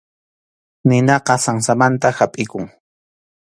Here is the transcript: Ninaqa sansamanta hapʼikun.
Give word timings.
Ninaqa 0.91 1.33
sansamanta 1.45 2.09
hapʼikun. 2.17 2.65